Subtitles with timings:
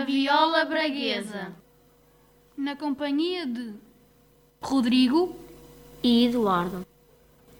[0.00, 1.54] A Viola Braguesa.
[2.56, 3.74] Na companhia de
[4.62, 5.36] Rodrigo
[6.02, 6.86] e Eduardo.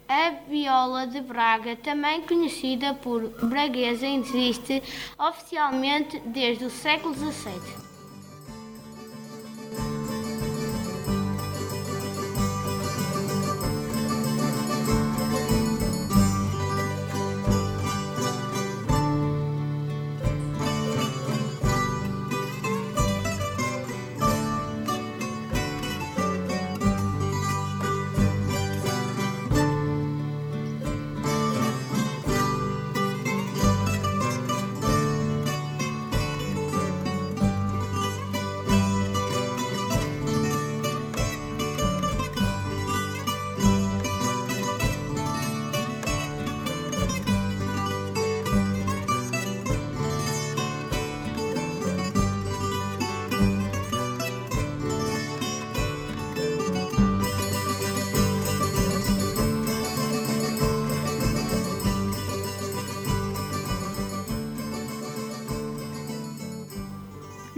[0.09, 4.83] A viola de Braga, também conhecida por braguesa, existe
[5.19, 7.90] oficialmente desde o século XVII.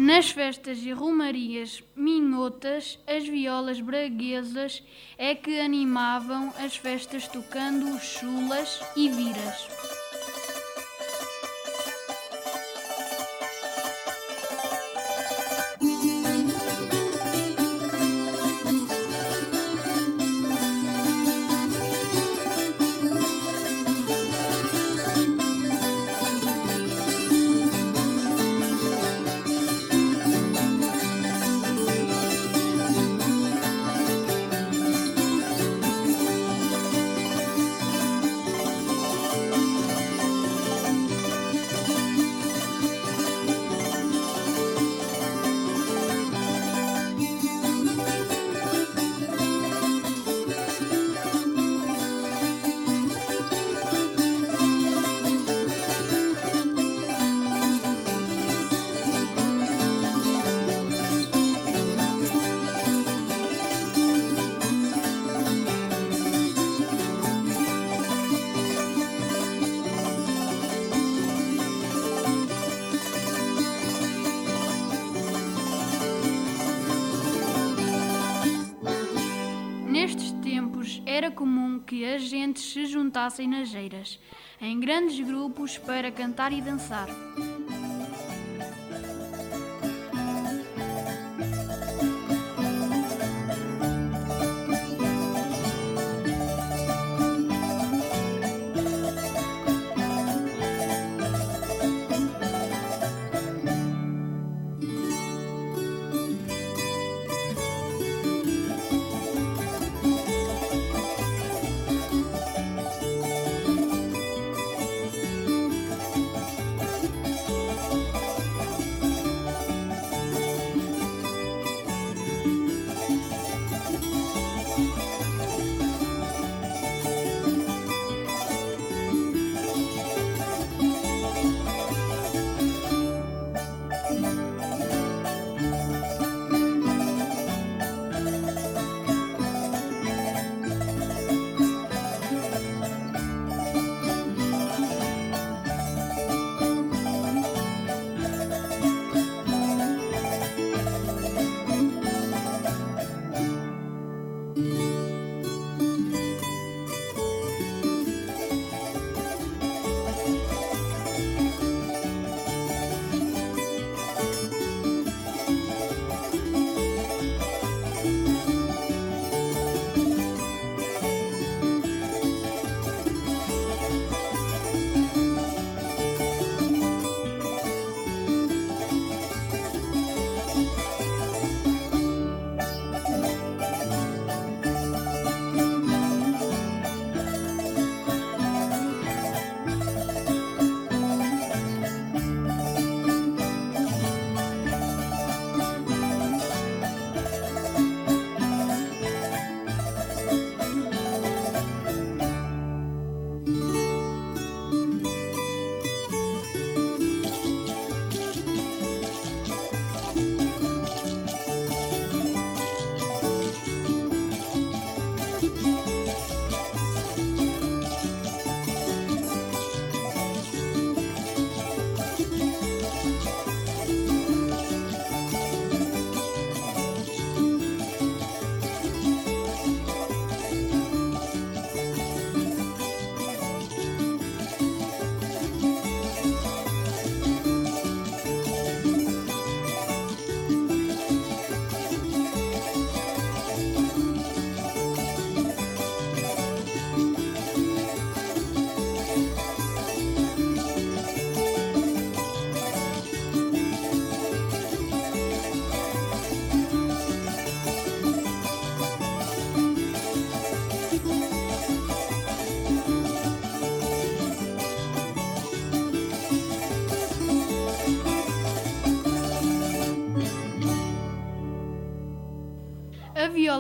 [0.03, 4.83] Nas festas e romarias minhotas, as violas braguesas
[5.17, 9.92] é que animavam as festas tocando chulas e viras.
[83.13, 84.19] Juntassem nas eiras,
[84.59, 87.09] em grandes grupos para cantar e dançar.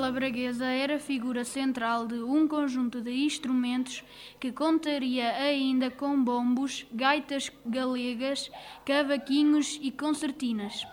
[0.03, 4.03] Viola braguesa era figura central de um conjunto de instrumentos
[4.41, 8.51] que contaria ainda com bombos, gaitas galegas,
[8.85, 10.85] cavaquinhos e concertinas.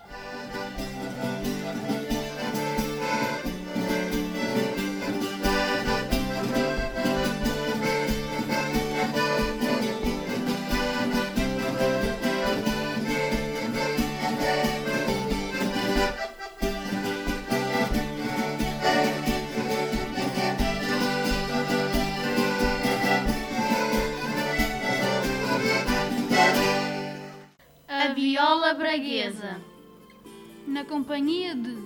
[30.68, 31.78] Na companhia de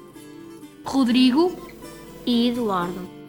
[0.83, 1.56] Rodrigo
[2.25, 3.23] e Eduardo.